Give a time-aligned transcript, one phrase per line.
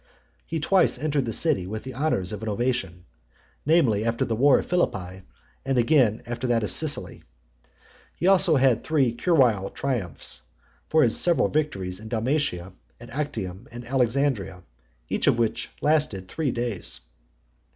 [0.47, 3.05] He twice entered the city with the honours of an Ovation,
[3.67, 5.21] namely, after the war of Philippi,
[5.63, 7.21] and again after that of Sicily.
[8.15, 10.41] He had also three curule triumphs
[10.89, 14.63] for his several victories in (86) Dalmatia, at Actium, and Alexandria;
[15.07, 17.01] each of which lasted three days.